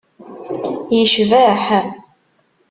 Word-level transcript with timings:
yecbeḥ. 0.95 1.63